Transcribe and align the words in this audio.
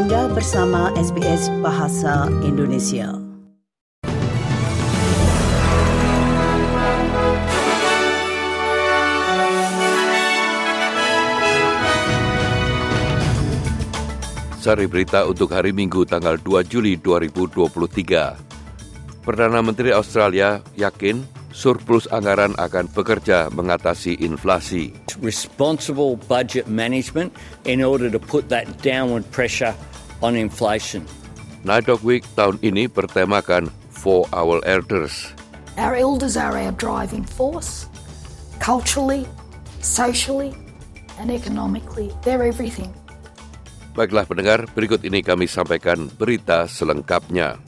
Anda 0.00 0.32
bersama 0.32 0.88
SBS 0.96 1.52
Bahasa 1.60 2.24
Indonesia. 2.40 3.20
Sari 14.56 14.88
berita 14.88 15.28
untuk 15.28 15.52
hari 15.52 15.76
Minggu 15.76 16.08
tanggal 16.08 16.40
2 16.40 16.64
Juli 16.64 16.96
2023. 16.96 18.40
Perdana 19.20 19.60
Menteri 19.60 19.92
Australia 19.92 20.64
yakin 20.80 21.20
surplus 21.52 22.08
anggaran 22.08 22.56
akan 22.56 22.88
bekerja 22.88 23.52
mengatasi 23.52 24.16
inflasi. 24.16 24.96
responsible 25.20 26.16
budget 26.16 26.68
management 26.68 27.32
in 27.64 27.82
order 27.82 28.10
to 28.10 28.18
put 28.18 28.48
that 28.48 28.82
downward 28.82 29.28
pressure 29.30 29.74
on 30.20 30.36
inflation. 30.36 31.04
Night 31.60 31.88
Dog 31.88 32.00
Week 32.00 32.24
tahun 32.36 32.56
ini 32.64 32.88
bertemakan 32.88 33.68
For 33.92 34.24
Our 34.32 34.64
Elders. 34.64 35.36
Our 35.76 35.96
elders 35.96 36.36
are 36.36 36.56
our 36.56 36.72
driving 36.76 37.24
force, 37.24 37.88
culturally, 38.60 39.28
socially, 39.80 40.56
and 41.20 41.28
economically. 41.28 42.12
They're 42.24 42.44
everything. 42.44 42.92
Baiklah 43.92 44.24
pendengar, 44.24 44.64
berikut 44.72 45.04
ini 45.04 45.20
kami 45.20 45.44
sampaikan 45.50 46.08
berita 46.16 46.64
selengkapnya. 46.64 47.60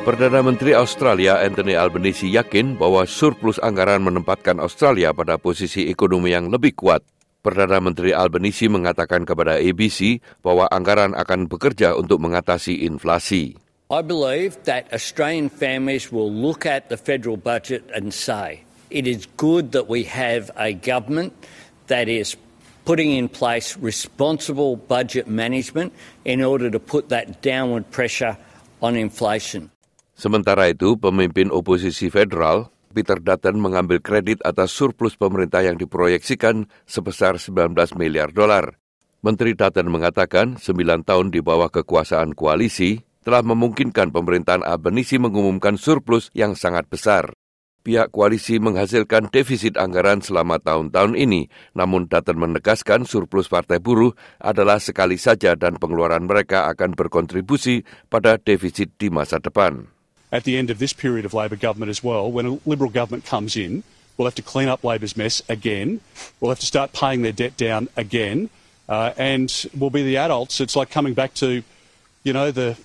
Perdana 0.00 0.40
Menteri 0.40 0.72
Australia 0.72 1.36
Anthony 1.44 1.76
Albanese 1.76 2.24
yakin 2.24 2.80
bahwa 2.80 3.04
surplus 3.04 3.60
anggaran 3.60 4.00
menempatkan 4.00 4.56
Australia 4.56 5.12
pada 5.12 5.36
posisi 5.36 5.92
ekonomi 5.92 6.32
yang 6.32 6.48
lebih 6.48 6.72
kuat. 6.72 7.04
Perdana 7.44 7.84
Menteri 7.84 8.16
Albanese 8.16 8.72
mengatakan 8.72 9.28
kepada 9.28 9.60
ABC 9.60 10.24
bahwa 10.40 10.64
anggaran 10.72 11.12
akan 11.12 11.52
bekerja 11.52 11.92
untuk 12.00 12.16
mengatasi 12.16 12.88
inflasi. 12.88 13.60
I 13.92 14.00
believe 14.00 14.56
that 14.64 14.88
Australian 14.88 15.52
families 15.52 16.08
will 16.08 16.32
look 16.32 16.64
at 16.64 16.88
the 16.88 16.96
federal 16.96 17.36
budget 17.36 17.84
and 17.92 18.08
say, 18.08 18.64
it 18.88 19.04
is 19.04 19.28
good 19.36 19.76
that 19.76 19.84
we 19.84 20.08
have 20.08 20.48
a 20.56 20.72
government 20.72 21.36
that 21.92 22.08
is 22.08 22.40
putting 22.88 23.12
in 23.12 23.28
place 23.28 23.76
responsible 23.76 24.80
budget 24.80 25.28
management 25.28 25.92
in 26.24 26.40
order 26.40 26.72
to 26.72 26.80
put 26.80 27.12
that 27.12 27.44
downward 27.44 27.84
pressure 27.92 28.40
on 28.80 28.96
inflation. 28.96 29.68
Sementara 30.20 30.68
itu, 30.68 31.00
pemimpin 31.00 31.48
oposisi 31.48 32.12
federal, 32.12 32.68
Peter 32.92 33.16
Dutton 33.16 33.56
mengambil 33.56 34.04
kredit 34.04 34.44
atas 34.44 34.68
surplus 34.68 35.16
pemerintah 35.16 35.64
yang 35.64 35.80
diproyeksikan 35.80 36.68
sebesar 36.84 37.40
19 37.40 37.72
miliar 37.96 38.28
dolar. 38.28 38.76
Menteri 39.24 39.56
Dutton 39.56 39.88
mengatakan 39.88 40.60
9 40.60 41.08
tahun 41.08 41.32
di 41.32 41.40
bawah 41.40 41.72
kekuasaan 41.72 42.36
koalisi 42.36 43.00
telah 43.24 43.40
memungkinkan 43.40 44.12
pemerintahan 44.12 44.60
Albanese 44.60 45.16
mengumumkan 45.16 45.80
surplus 45.80 46.28
yang 46.36 46.52
sangat 46.52 46.84
besar. 46.92 47.32
Pihak 47.80 48.12
koalisi 48.12 48.60
menghasilkan 48.60 49.32
defisit 49.32 49.80
anggaran 49.80 50.20
selama 50.20 50.60
tahun-tahun 50.60 51.16
ini, 51.16 51.48
namun 51.72 52.12
Dutton 52.12 52.36
menegaskan 52.36 53.08
surplus 53.08 53.48
partai 53.48 53.80
buruh 53.80 54.12
adalah 54.36 54.84
sekali 54.84 55.16
saja 55.16 55.56
dan 55.56 55.80
pengeluaran 55.80 56.28
mereka 56.28 56.68
akan 56.68 56.92
berkontribusi 56.92 57.88
pada 58.12 58.36
defisit 58.36 58.92
di 59.00 59.08
masa 59.08 59.40
depan. 59.40 59.99
At 60.32 60.44
the 60.44 60.56
end 60.56 60.70
of 60.70 60.78
this 60.78 60.92
period 60.92 61.24
of 61.24 61.34
Labor 61.34 61.56
government 61.56 61.90
as 61.90 62.02
well, 62.02 62.30
when 62.30 62.46
a 62.46 62.58
Liberal 62.66 62.90
government 62.90 63.24
comes 63.24 63.56
in, 63.56 63.82
we'll 64.16 64.26
have 64.26 64.34
to 64.36 64.42
clean 64.42 64.68
up 64.68 64.84
Labor's 64.84 65.16
mess 65.16 65.42
again. 65.48 66.00
We'll 66.40 66.50
have 66.50 66.60
to 66.60 66.66
start 66.66 66.92
paying 66.92 67.22
their 67.22 67.32
debt 67.32 67.56
down 67.56 67.88
again. 67.96 68.50
Uh, 68.88 69.14
and 69.16 69.48
we'll 69.76 69.90
be 69.90 70.02
the 70.02 70.16
adults. 70.18 70.60
It's 70.60 70.74
like 70.74 70.90
coming 70.90 71.14
back 71.14 71.34
to, 71.34 71.62
you 72.22 72.32
know, 72.32 72.50
the 72.50 72.76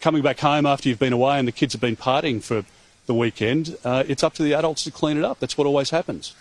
coming 0.00 0.22
back 0.22 0.38
home 0.38 0.66
after 0.66 0.88
you've 0.88 1.02
been 1.02 1.12
away 1.12 1.38
and 1.38 1.46
the 1.46 1.52
kids 1.52 1.74
have 1.74 1.80
been 1.82 1.96
partying 1.96 2.42
for 2.42 2.64
the 3.06 3.14
weekend. 3.14 3.76
Uh, 3.84 4.04
it's 4.06 4.22
up 4.22 4.34
to 4.34 4.42
the 4.42 4.54
adults 4.54 4.84
to 4.84 4.90
clean 4.90 5.18
it 5.18 5.24
up. 5.24 5.38
That's 5.40 5.58
what 5.58 5.66
always 5.66 5.90
happens. 5.90 6.32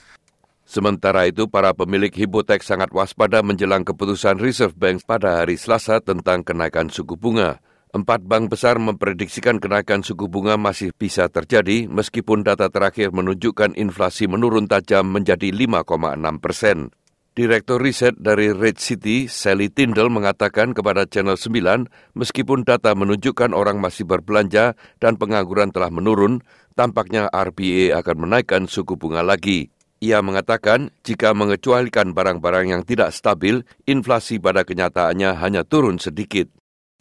Sementara 0.69 1.25
itu, 1.25 1.49
para 1.49 1.73
pemilik 1.73 2.13
hipotek 2.13 2.61
sangat 2.61 2.93
waspada 2.93 3.41
menjelang 3.41 3.81
keputusan 3.81 4.37
Reserve 4.37 4.77
Bank 4.77 5.01
pada 5.01 5.41
hari 5.41 5.57
Selasa 5.57 5.97
tentang 5.97 6.45
kenaikan 6.45 6.93
suku 6.93 7.17
bunga. 7.17 7.57
Empat 7.89 8.21
bank 8.21 8.53
besar 8.53 8.77
memprediksikan 8.77 9.57
kenaikan 9.57 10.05
suku 10.05 10.29
bunga 10.29 10.61
masih 10.61 10.93
bisa 10.93 11.25
terjadi 11.25 11.89
meskipun 11.89 12.45
data 12.45 12.69
terakhir 12.69 13.09
menunjukkan 13.09 13.73
inflasi 13.73 14.29
menurun 14.29 14.69
tajam 14.69 15.09
menjadi 15.09 15.49
5,6 15.49 15.89
persen. 16.37 16.93
Direktur 17.33 17.81
riset 17.81 18.13
dari 18.13 18.53
Red 18.53 18.77
City, 18.77 19.25
Sally 19.25 19.73
Tindall, 19.73 20.13
mengatakan 20.13 20.77
kepada 20.77 21.09
Channel 21.09 21.33
9, 21.33 21.89
meskipun 22.13 22.61
data 22.61 22.93
menunjukkan 22.93 23.57
orang 23.57 23.81
masih 23.81 24.05
berbelanja 24.05 24.77
dan 25.01 25.17
pengangguran 25.17 25.73
telah 25.73 25.89
menurun, 25.89 26.45
tampaknya 26.77 27.25
RBA 27.33 27.97
akan 27.97 28.17
menaikkan 28.21 28.69
suku 28.69 29.01
bunga 29.01 29.25
lagi. 29.25 29.73
Ia 29.97 30.21
mengatakan 30.21 30.93
jika 31.01 31.33
mengecualikan 31.33 32.13
barang-barang 32.13 32.69
yang 32.69 32.83
tidak 32.85 33.17
stabil, 33.17 33.65
inflasi 33.89 34.37
pada 34.37 34.61
kenyataannya 34.61 35.41
hanya 35.41 35.65
turun 35.65 35.97
sedikit. 35.97 36.58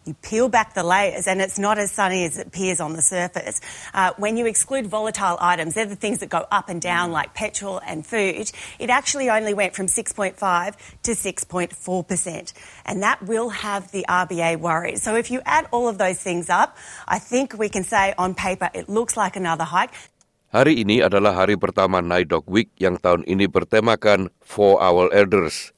You 0.09 0.17
peel 0.25 0.49
back 0.49 0.73
the 0.73 0.81
layers, 0.81 1.29
and 1.29 1.37
it's 1.45 1.59
not 1.59 1.77
as 1.77 1.93
sunny 1.93 2.25
as 2.25 2.39
it 2.41 2.47
appears 2.49 2.81
on 2.81 2.97
the 2.97 3.05
surface. 3.05 3.61
Uh, 3.93 4.17
when 4.17 4.41
you 4.41 4.49
exclude 4.49 4.87
volatile 4.89 5.37
items, 5.37 5.77
they're 5.77 5.85
the 5.85 6.01
things 6.01 6.25
that 6.25 6.33
go 6.33 6.49
up 6.49 6.73
and 6.73 6.81
down, 6.81 7.13
like 7.13 7.37
petrol 7.37 7.77
and 7.85 8.07
food. 8.07 8.49
It 8.81 8.89
actually 8.89 9.29
only 9.29 9.53
went 9.53 9.77
from 9.77 9.85
6.5 9.85 10.41
to 11.05 11.13
6.4 11.13 12.09
percent, 12.09 12.55
and 12.89 13.03
that 13.05 13.21
will 13.21 13.53
have 13.53 13.93
the 13.93 14.07
RBA 14.09 14.57
worried. 14.65 14.97
So 15.05 15.13
if 15.13 15.31
you 15.31 15.45
add 15.45 15.69
all 15.77 15.93
of 15.93 16.01
those 16.01 16.17
things 16.17 16.49
up, 16.49 16.81
I 17.05 17.21
think 17.21 17.53
we 17.61 17.69
can 17.69 17.85
say 17.85 18.15
on 18.17 18.33
paper 18.33 18.71
it 18.73 18.89
looks 18.89 19.13
like 19.13 19.37
another 19.37 19.69
hike. 19.69 19.93
Hari 20.49 20.81
ini 20.81 21.05
adalah 21.05 21.37
hari 21.37 21.61
pertama 21.61 22.01
Night 22.01 22.33
Dog 22.33 22.49
Week 22.49 22.73
yang 22.81 22.97
tahun 22.97 23.29
ini 23.29 23.45
bertemakan 23.45 24.33
For 24.41 24.81
Our 24.81 25.13
Elders. 25.13 25.77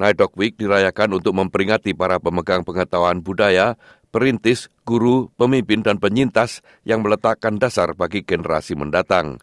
Night 0.00 0.16
Dog 0.20 0.32
Week 0.36 0.56
dirayakan 0.56 1.20
untuk 1.20 1.36
memperingati 1.36 1.92
para 1.92 2.16
pemegang 2.16 2.64
pengetahuan 2.64 3.20
budaya, 3.20 3.76
perintis, 4.12 4.68
guru, 4.84 5.32
pemimpin, 5.40 5.80
dan 5.80 5.96
penyintas 5.96 6.60
yang 6.84 7.00
meletakkan 7.00 7.56
dasar 7.56 7.96
bagi 7.96 8.24
generasi 8.24 8.76
mendatang. 8.76 9.40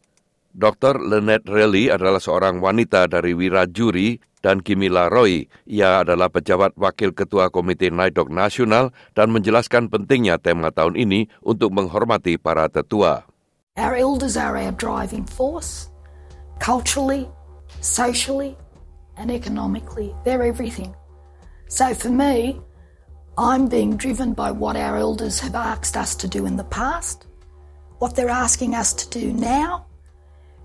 Dr. 0.50 0.98
Lynette 0.98 1.46
Relly 1.46 1.94
adalah 1.94 2.18
seorang 2.18 2.58
wanita 2.58 3.06
dari 3.06 3.38
Wirajuri 3.38 4.18
dan 4.42 4.64
Kimila 4.64 5.12
Roy. 5.12 5.46
Ia 5.70 6.02
adalah 6.02 6.32
pejabat 6.32 6.74
wakil 6.80 7.14
ketua 7.14 7.54
Komite 7.54 7.92
Dog 8.10 8.34
Nasional 8.34 8.90
dan 9.14 9.30
menjelaskan 9.30 9.92
pentingnya 9.92 10.42
tema 10.42 10.74
tahun 10.74 10.98
ini 10.98 11.30
untuk 11.46 11.70
menghormati 11.76 12.40
para 12.42 12.66
tetua. 12.72 13.30
Our 13.78 13.96
elders 13.96 14.36
are 14.36 14.60
our 14.60 14.76
driving 14.76 15.24
force, 15.24 15.88
culturally, 16.60 17.30
socially, 17.80 18.58
and 19.20 19.30
economically. 19.30 20.16
They're 20.24 20.48
everything. 20.48 20.96
So 21.68 21.94
for 21.94 22.10
me, 22.10 22.58
I'm 23.38 23.68
being 23.68 24.00
driven 24.00 24.34
by 24.34 24.50
what 24.50 24.80
our 24.80 24.98
elders 24.98 25.40
have 25.44 25.54
asked 25.54 26.00
us 26.00 26.16
to 26.24 26.28
do 26.28 26.48
in 26.48 26.56
the 26.56 26.66
past, 26.72 27.28
what 28.00 28.16
they're 28.16 28.32
asking 28.32 28.74
us 28.74 28.96
to 28.96 29.06
do 29.12 29.36
now, 29.36 29.86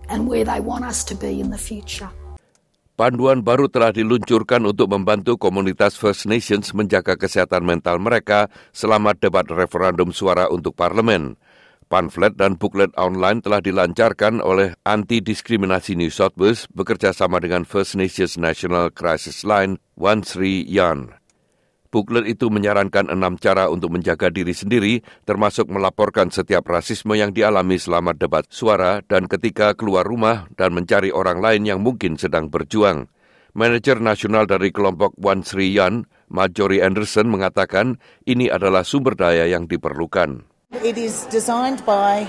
and 0.09 0.31
where 0.31 0.47
they 0.47 0.63
want 0.63 0.87
us 0.87 1.05
to 1.11 1.15
be 1.15 1.43
in 1.43 1.51
the 1.51 1.61
future. 1.61 2.09
Panduan 2.95 3.43
baru 3.43 3.67
telah 3.67 3.91
diluncurkan 3.91 4.63
untuk 4.71 4.87
membantu 4.87 5.35
komunitas 5.35 5.99
First 5.99 6.31
Nations 6.31 6.71
menjaga 6.71 7.19
kesehatan 7.19 7.67
mental 7.67 7.99
mereka 7.99 8.47
selama 8.71 9.19
debat 9.19 9.51
referendum 9.51 10.15
suara 10.15 10.47
untuk 10.47 10.79
parlemen. 10.79 11.35
Pamflet 11.95 12.35
dan 12.35 12.59
buklet 12.59 12.91
online 12.99 13.39
telah 13.39 13.63
dilancarkan 13.63 14.43
oleh 14.43 14.75
Anti-Diskriminasi 14.83 15.95
New 15.95 16.11
South 16.11 16.35
Wales 16.35 16.67
bekerja 16.75 17.15
sama 17.15 17.39
dengan 17.39 17.63
First 17.63 17.95
Nations 17.95 18.35
National 18.35 18.91
Crisis 18.91 19.47
Line, 19.47 19.79
One 19.95 20.27
Sri 20.27 20.67
Yan. 20.67 21.15
Buklet 21.95 22.27
itu 22.27 22.51
menyarankan 22.51 23.15
enam 23.15 23.39
cara 23.39 23.71
untuk 23.71 23.95
menjaga 23.95 24.27
diri 24.27 24.51
sendiri, 24.51 25.07
termasuk 25.23 25.71
melaporkan 25.71 26.35
setiap 26.35 26.67
rasisme 26.67 27.15
yang 27.15 27.31
dialami 27.31 27.79
selama 27.79 28.11
debat 28.11 28.43
suara 28.51 28.99
dan 29.07 29.31
ketika 29.31 29.79
keluar 29.79 30.03
rumah 30.03 30.51
dan 30.59 30.75
mencari 30.75 31.15
orang 31.15 31.39
lain 31.39 31.63
yang 31.63 31.79
mungkin 31.79 32.19
sedang 32.19 32.51
berjuang. 32.51 33.07
Manajer 33.55 34.03
nasional 34.03 34.51
dari 34.51 34.75
kelompok 34.75 35.15
One 35.23 35.47
Sri 35.47 35.71
Yan, 35.79 36.11
Marjorie 36.27 36.83
Anderson, 36.83 37.31
mengatakan 37.31 38.03
ini 38.27 38.51
adalah 38.51 38.83
sumber 38.83 39.15
daya 39.15 39.47
yang 39.47 39.71
diperlukan. 39.71 40.54
It 40.83 40.99
is 40.99 41.25
designed 41.27 41.85
by, 41.87 42.27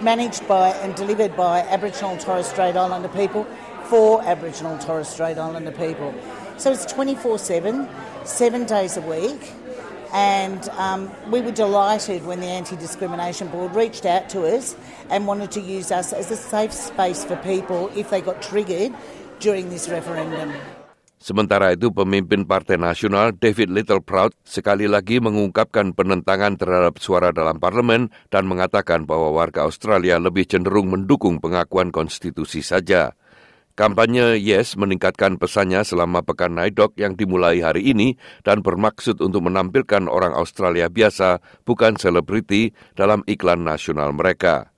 managed 0.00 0.46
by, 0.46 0.70
and 0.70 0.94
delivered 0.94 1.36
by 1.36 1.60
Aboriginal 1.60 2.12
and 2.12 2.20
Torres 2.20 2.46
Strait 2.46 2.76
Islander 2.76 3.08
people 3.08 3.44
for 3.84 4.22
Aboriginal 4.22 4.72
and 4.72 4.80
Torres 4.80 5.08
Strait 5.08 5.36
Islander 5.36 5.72
people. 5.72 6.14
So 6.58 6.72
it's 6.72 6.86
24 6.86 7.38
7, 7.38 7.88
seven 8.24 8.64
days 8.64 8.96
a 8.96 9.00
week, 9.02 9.52
And 10.12 10.66
um, 10.70 11.10
we 11.30 11.42
were 11.42 11.52
delighted 11.52 12.24
when 12.24 12.40
the 12.40 12.46
Anti 12.46 12.76
Discrimination 12.76 13.48
Board 13.48 13.74
reached 13.74 14.06
out 14.06 14.28
to 14.30 14.46
us 14.46 14.76
and 15.10 15.26
wanted 15.26 15.50
to 15.52 15.60
use 15.60 15.90
us 15.90 16.12
as 16.12 16.30
a 16.30 16.36
safe 16.36 16.72
space 16.72 17.24
for 17.24 17.36
people 17.36 17.90
if 17.94 18.10
they 18.10 18.20
got 18.20 18.40
triggered 18.40 18.94
during 19.40 19.68
this 19.68 19.88
referendum. 19.88 20.54
Sementara 21.18 21.74
itu, 21.74 21.90
pemimpin 21.90 22.46
Partai 22.46 22.78
Nasional 22.78 23.34
David 23.34 23.74
Littleproud 23.74 24.38
sekali 24.46 24.86
lagi 24.86 25.18
mengungkapkan 25.18 25.90
penentangan 25.90 26.54
terhadap 26.54 27.02
suara 27.02 27.34
dalam 27.34 27.58
parlemen 27.58 28.14
dan 28.30 28.46
mengatakan 28.46 29.02
bahwa 29.02 29.34
warga 29.34 29.66
Australia 29.66 30.22
lebih 30.22 30.46
cenderung 30.46 30.94
mendukung 30.94 31.42
pengakuan 31.42 31.90
konstitusi 31.90 32.62
saja. 32.62 33.18
Kampanye 33.74 34.38
Yes 34.38 34.78
meningkatkan 34.78 35.38
pesannya 35.38 35.82
selama 35.82 36.22
pekan 36.22 36.54
Naidok 36.54 36.94
yang 36.98 37.14
dimulai 37.14 37.62
hari 37.62 37.90
ini 37.90 38.18
dan 38.46 38.62
bermaksud 38.62 39.18
untuk 39.18 39.46
menampilkan 39.46 40.06
orang 40.06 40.34
Australia 40.34 40.86
biasa, 40.86 41.42
bukan 41.62 41.98
selebriti, 41.98 42.74
dalam 42.94 43.26
iklan 43.26 43.62
nasional 43.66 44.14
mereka. 44.14 44.70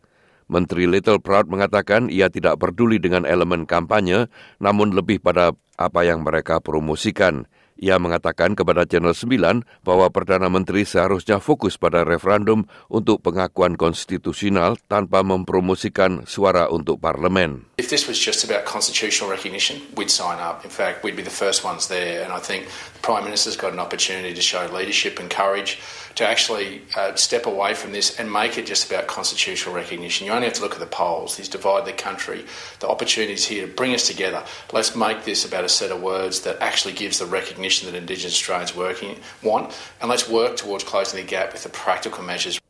Menteri 0.50 0.90
Little 0.90 1.22
Proud 1.22 1.46
mengatakan 1.46 2.10
ia 2.10 2.26
tidak 2.26 2.58
peduli 2.58 2.98
dengan 2.98 3.22
elemen 3.22 3.64
kampanye, 3.64 4.26
namun 4.58 4.90
lebih 4.90 5.22
pada 5.22 5.54
apa 5.78 6.02
yang 6.02 6.26
mereka 6.26 6.58
promosikan. 6.58 7.46
Ia 7.80 7.96
mengatakan 7.96 8.52
kepada 8.52 8.84
Channel 8.84 9.16
9 9.16 9.64
bahwa 9.80 10.12
Perdana 10.12 10.52
Menteri 10.52 10.84
seharusnya 10.84 11.40
fokus 11.40 11.80
pada 11.80 12.04
referendum 12.04 12.68
untuk 12.92 13.24
pengakuan 13.24 13.72
konstitusional 13.80 14.76
tanpa 14.84 15.24
mempromosikan 15.24 16.28
suara 16.28 16.68
untuk 16.68 17.00
parlemen. 17.00 17.72
If 17.80 17.88
this 17.88 18.04
was 18.04 18.20
just 18.20 18.44
about 18.44 18.68
constitutional 18.68 19.32
recognition, 19.32 19.80
we'd 19.96 20.12
sign 20.12 20.36
up. 20.36 20.60
In 20.68 20.68
fact, 20.68 21.00
we'd 21.00 21.16
be 21.16 21.24
the 21.24 21.32
first 21.32 21.64
ones 21.64 21.88
there. 21.88 22.20
And 22.20 22.36
I 22.36 22.44
think 22.44 22.68
the 22.68 23.00
Prime 23.00 23.24
Minister's 23.24 23.56
got 23.56 23.72
an 23.72 23.80
opportunity 23.80 24.36
to 24.36 24.44
show 24.44 24.68
leadership 24.68 25.16
and 25.16 25.32
courage 25.32 25.80
to 26.20 26.28
actually 26.28 26.84
uh, 27.00 27.16
step 27.16 27.48
away 27.48 27.72
from 27.72 27.96
this 27.96 28.20
and 28.20 28.28
make 28.28 28.60
it 28.60 28.68
just 28.68 28.84
about 28.84 29.08
constitutional 29.08 29.72
recognition. 29.72 30.28
You 30.28 30.36
only 30.36 30.52
have 30.52 30.60
to 30.60 30.64
look 30.64 30.76
at 30.76 30.84
the 30.84 30.86
polls. 30.86 31.40
These 31.40 31.48
divide 31.48 31.88
the 31.88 31.96
country. 31.96 32.44
The 32.84 32.92
opportunities 32.92 33.48
here 33.48 33.64
to 33.64 33.72
bring 33.72 33.96
us 33.96 34.04
together. 34.04 34.44
Let's 34.68 34.92
make 34.92 35.24
this 35.24 35.48
about 35.48 35.64
a 35.64 35.72
set 35.72 35.88
of 35.88 36.04
words 36.04 36.44
that 36.44 36.60
actually 36.60 36.92
gives 36.92 37.24
the 37.24 37.24
recognition 37.24 37.88
that 37.88 37.96
Indigenous 37.96 38.36
Australians 38.36 38.76
working 38.76 39.16
want, 39.40 39.72
and 40.04 40.12
let's 40.12 40.28
work 40.28 40.60
towards 40.60 40.84
closing 40.84 41.24
the 41.24 41.26
gap 41.26 41.56
with 41.56 41.64
the 41.64 41.72
practical 41.72 42.20
measures. 42.20 42.60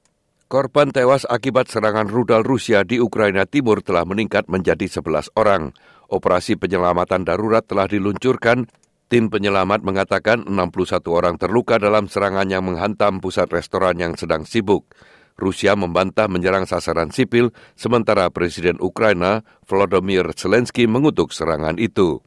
Korban 0.47 0.95
tewas 0.95 1.27
akibat 1.27 1.71
serangan 1.71 2.07
rudal 2.07 2.47
Rusia 2.47 2.87
di 2.87 3.03
Ukraina 3.03 3.51
Timur 3.51 3.83
telah 3.83 4.07
meningkat 4.07 4.47
menjadi 4.47 4.87
11 4.87 5.35
orang. 5.35 5.75
Operasi 6.11 6.55
penyelamatan 6.55 7.23
darurat 7.27 7.67
telah 7.67 7.87
diluncurkan 7.87 8.67
Tim 9.11 9.27
penyelamat 9.27 9.83
mengatakan 9.83 10.47
61 10.47 11.03
orang 11.11 11.35
terluka 11.35 11.83
dalam 11.83 12.07
serangan 12.07 12.47
yang 12.47 12.63
menghantam 12.63 13.19
pusat 13.19 13.51
restoran 13.51 13.99
yang 13.99 14.15
sedang 14.15 14.47
sibuk. 14.47 14.87
Rusia 15.35 15.75
membantah 15.75 16.31
menyerang 16.31 16.63
sasaran 16.63 17.11
sipil, 17.11 17.51
sementara 17.75 18.31
Presiden 18.31 18.79
Ukraina 18.79 19.43
Volodymyr 19.67 20.31
Zelensky 20.39 20.87
mengutuk 20.87 21.35
serangan 21.35 21.75
itu. 21.83 22.23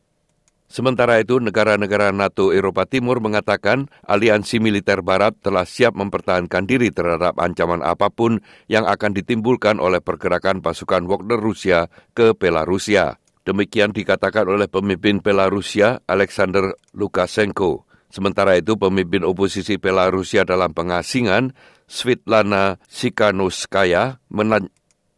Sementara 0.68 1.24
itu, 1.24 1.39
negara-negara 1.39 2.12
NATO 2.12 2.51
Eropa 2.51 2.83
Timur 2.83 3.24
mengatakan 3.24 3.88
aliansi 4.03 4.59
militer 4.59 5.00
Barat 5.00 5.39
telah 5.39 5.63
siap 5.63 5.95
mempertahankan 5.95 6.68
diri 6.68 6.91
terhadap 6.91 7.39
ancaman 7.39 7.80
apa 7.80 8.12
pun 8.12 8.44
yang 8.68 8.83
akan 8.83 9.15
ditimbulkan 9.15 9.80
oleh 9.80 10.03
pergerakan 10.03 10.59
pasukan 10.59 11.07
Wagner 11.07 11.39
Rusia 11.39 11.88
ke 12.12 12.35
Belarusia. 12.35 13.23
Demikian 13.44 13.92
dikatakan 13.92 14.48
oleh 14.48 14.72
pemimpin 14.72 15.19
Belarusia 15.19 16.00
Alexander 16.07 16.80
Lukashenko. 16.95 17.84
Sementara 18.07 18.56
itu, 18.56 18.80
pemimpin 18.80 19.28
oposisi 19.28 19.75
Belarusia 19.75 20.48
dalam 20.48 20.72
pengasingan, 20.72 21.51
Svitlana 21.84 22.80
Sikhanovskaya, 22.88 24.24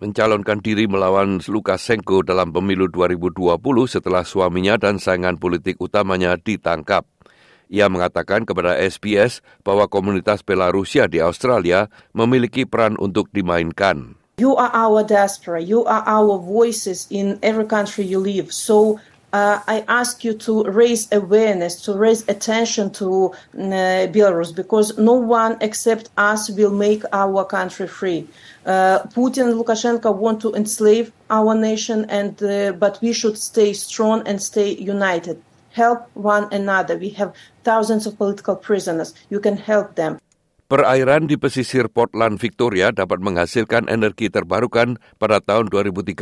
mencalonkan 0.02 0.58
diri 0.58 0.90
melawan 0.90 1.38
Lukashenko 1.38 2.26
dalam 2.26 2.50
pemilu 2.50 2.90
2020 2.90 3.62
setelah 3.86 4.26
suaminya 4.26 4.82
dan 4.82 4.98
saingan 4.98 5.38
politik 5.38 5.78
utamanya 5.78 6.34
ditangkap. 6.34 7.06
Ia 7.70 7.90
mengatakan 7.94 8.46
kepada 8.46 8.74
SBS 8.82 9.46
bahwa 9.62 9.86
komunitas 9.86 10.42
Belarusia 10.42 11.06
di 11.06 11.22
Australia 11.22 11.94
memiliki 12.10 12.66
peran 12.66 12.98
untuk 12.98 13.30
dimainkan. 13.30 14.18
You 14.38 14.58
are 14.58 14.70
our 14.74 15.02
diaspora. 15.02 15.62
You 15.62 15.86
are 15.86 16.04
our 16.06 16.38
voices 16.38 17.08
in 17.10 17.40
every 17.42 17.66
country 17.66 18.04
you 18.04 18.20
live. 18.20 18.52
So 18.52 19.00
uh, 19.32 19.62
I 19.66 19.86
ask 19.88 20.26
you 20.26 20.34
to 20.40 20.66
raise 20.66 21.10
awareness, 21.14 21.82
to 21.84 21.94
raise 21.94 22.28
attention 22.28 22.92
to 23.00 23.28
uh, 23.28 24.12
Belarus, 24.12 24.54
because 24.54 24.98
no 24.98 25.14
one 25.14 25.58
except 25.62 26.10
us 26.18 26.50
will 26.50 26.72
make 26.72 27.04
our 27.14 27.46
country 27.46 27.88
free. 27.88 28.28
Uh, 28.66 29.00
Putin 29.16 29.52
and 29.52 29.60
Lukashenko 29.60 30.14
want 30.14 30.42
to 30.42 30.54
enslave 30.54 31.14
our 31.30 31.56
nation, 31.56 32.06
and 32.10 32.44
uh, 32.44 32.74
but 32.74 33.00
we 33.02 33.14
should 33.14 33.38
stay 33.38 33.72
strong 33.72 34.22
and 34.28 34.42
stay 34.42 34.76
united. 34.76 35.42
Help 35.72 36.10
one 36.14 36.54
another. 36.54 36.98
We 36.98 37.10
have 37.12 37.34
thousands 37.64 38.06
of 38.06 38.18
political 38.18 38.58
prisoners. 38.58 39.14
You 39.30 39.40
can 39.40 39.56
help 39.56 39.96
them. 39.96 40.20
Perairan 40.66 41.30
di 41.30 41.38
pesisir 41.38 41.94
Portland, 41.94 42.42
Victoria 42.42 42.90
dapat 42.90 43.22
menghasilkan 43.22 43.86
energi 43.86 44.34
terbarukan 44.34 44.98
pada 45.22 45.38
tahun 45.38 45.70
2030 45.70 46.18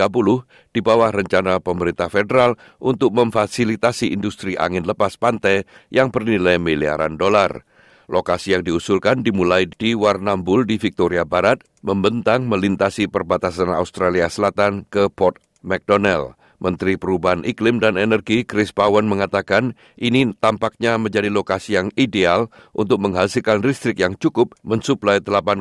di 0.75 0.83
bawah 0.83 1.15
rencana 1.15 1.63
pemerintah 1.63 2.11
federal 2.11 2.59
untuk 2.83 3.15
memfasilitasi 3.15 4.11
industri 4.11 4.59
angin 4.59 4.83
lepas 4.83 5.15
pantai 5.15 5.63
yang 5.95 6.11
bernilai 6.11 6.59
miliaran 6.59 7.15
dolar. 7.15 7.63
Lokasi 8.11 8.51
yang 8.51 8.67
diusulkan 8.67 9.23
dimulai 9.23 9.63
di 9.63 9.95
Warnambul 9.95 10.67
di 10.67 10.75
Victoria 10.75 11.23
Barat, 11.23 11.63
membentang 11.79 12.43
melintasi 12.43 13.07
perbatasan 13.07 13.71
Australia 13.71 14.27
Selatan 14.27 14.83
ke 14.91 15.07
Port 15.07 15.39
McDonnell. 15.63 16.35
Menteri 16.63 16.95
Perubahan 16.95 17.43
Iklim 17.43 17.83
dan 17.83 17.99
Energi 17.99 18.47
Chris 18.47 18.71
Bowen 18.71 19.11
mengatakan 19.11 19.75
ini 19.99 20.31
tampaknya 20.39 20.95
menjadi 20.95 21.27
lokasi 21.27 21.75
yang 21.75 21.91
ideal 21.99 22.47
untuk 22.71 23.03
menghasilkan 23.03 23.59
listrik 23.59 23.99
yang 23.99 24.15
cukup 24.15 24.55
mensuplai 24.63 25.19
8,4 25.19 25.59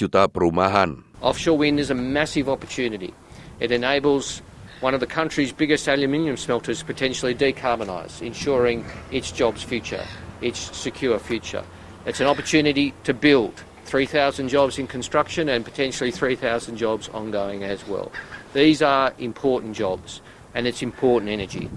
juta 0.00 0.24
perumahan. 0.32 1.04
Offshore 1.20 1.60
wind 1.60 1.76
is 1.76 1.92
a 1.92 1.98
massive 1.98 2.48
opportunity. 2.48 3.12
It 3.60 3.68
enables 3.68 4.40
one 4.80 4.96
of 4.96 5.04
the 5.04 5.06
country's 5.06 5.52
biggest 5.52 5.84
aluminium 5.84 6.40
smelters 6.40 6.80
potentially 6.80 7.36
decarbonise, 7.36 8.24
ensuring 8.24 8.88
its 9.12 9.28
jobs 9.28 9.60
future, 9.60 10.00
its 10.40 10.72
secure 10.72 11.20
future. 11.20 11.60
It's 12.08 12.24
an 12.24 12.26
opportunity 12.26 12.96
to 13.04 13.12
build 13.12 13.60
3,000 13.84 14.48
jobs 14.48 14.78
in 14.78 14.86
construction 14.86 15.48
and 15.48 15.64
potentially 15.64 16.10
3,000 16.10 16.76
jobs 16.76 17.08
ongoing 17.10 17.64
as 17.64 17.86
well. 17.86 18.10
These 18.54 18.80
are 18.80 19.12
important 19.18 19.76
jobs 19.76 20.22
and 20.54 20.66
it's 20.66 20.82
important 20.82 21.30
energy. 21.30 21.70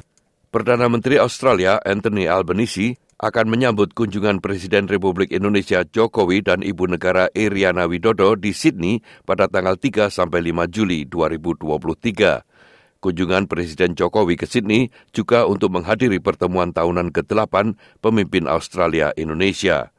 Perdana 0.54 0.86
Menteri 0.86 1.18
Australia 1.18 1.82
Anthony 1.82 2.30
Albanese 2.30 2.98
akan 3.24 3.48
menyambut 3.48 3.96
kunjungan 3.96 4.44
Presiden 4.44 4.90
Republik 4.92 5.32
Indonesia 5.32 5.86
Jokowi 5.88 6.44
dan 6.44 6.60
Ibu 6.60 6.92
Negara 6.92 7.32
Iriana 7.32 7.88
Widodo 7.88 8.36
di 8.36 8.52
Sydney 8.52 9.00
pada 9.24 9.48
tanggal 9.48 9.80
3 9.80 10.12
sampai 10.12 10.44
5 10.52 10.68
Juli 10.68 11.08
2023. 11.08 13.00
Kunjungan 13.00 13.48
Presiden 13.48 13.96
Jokowi 13.96 14.36
ke 14.36 14.44
Sydney 14.44 14.92
juga 15.16 15.48
untuk 15.48 15.72
menghadiri 15.72 16.20
pertemuan 16.20 16.76
tahunan 16.76 17.16
ke-8 17.16 17.80
pemimpin 18.04 18.48
Australia 18.48 19.16
Indonesia. 19.16 19.93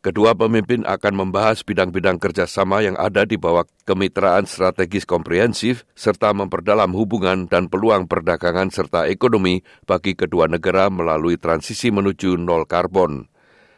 Kedua 0.00 0.32
pemimpin 0.32 0.80
akan 0.88 1.12
membahas 1.12 1.60
bidang-bidang 1.60 2.16
kerjasama 2.16 2.80
yang 2.80 2.96
ada 2.96 3.28
di 3.28 3.36
bawah 3.36 3.68
kemitraan 3.84 4.48
strategis 4.48 5.04
komprehensif 5.04 5.84
serta 5.92 6.32
memperdalam 6.32 6.88
hubungan 6.96 7.44
dan 7.44 7.68
peluang 7.68 8.08
perdagangan 8.08 8.72
serta 8.72 9.12
ekonomi 9.12 9.60
bagi 9.84 10.16
kedua 10.16 10.48
negara 10.48 10.88
melalui 10.88 11.36
transisi 11.36 11.92
menuju 11.92 12.40
nol 12.40 12.64
karbon. 12.64 13.28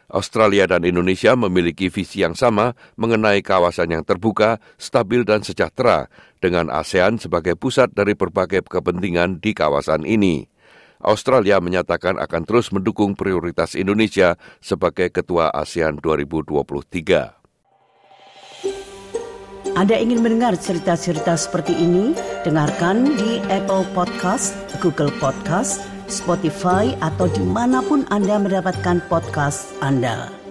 Australia 0.07 0.63
dan 0.63 0.87
Indonesia 0.87 1.35
memiliki 1.35 1.91
visi 1.91 2.23
yang 2.23 2.39
sama 2.39 2.71
mengenai 2.95 3.43
kawasan 3.43 3.91
yang 3.91 4.07
terbuka, 4.07 4.63
stabil 4.79 5.27
dan 5.27 5.43
sejahtera 5.43 6.07
dengan 6.39 6.71
ASEAN 6.71 7.19
sebagai 7.19 7.59
pusat 7.59 7.91
dari 7.91 8.15
berbagai 8.15 8.63
kepentingan 8.63 9.43
di 9.43 9.51
kawasan 9.51 10.07
ini. 10.07 10.52
Australia 11.03 11.59
menyatakan 11.59 12.17
akan 12.17 12.41
terus 12.47 12.71
mendukung 12.71 13.13
prioritas 13.13 13.75
Indonesia 13.75 14.39
sebagai 14.63 15.11
ketua 15.11 15.51
ASEAN 15.51 15.99
2023. 15.99 17.43
Anda 19.73 19.97
ingin 19.97 20.21
mendengar 20.21 20.53
cerita-cerita 20.53 21.33
seperti 21.33 21.73
ini? 21.73 22.13
Dengarkan 22.45 23.17
di 23.17 23.41
Apple 23.49 23.89
Podcast, 23.97 24.53
Google 24.85 25.09
Podcast, 25.17 25.81
Spotify, 26.05 26.93
atau 27.01 27.25
di 27.25 27.41
mana 27.41 27.81
pun 27.81 28.05
Anda 28.13 28.37
mendapatkan 28.37 29.01
podcast 29.09 29.73
Anda. 29.81 30.42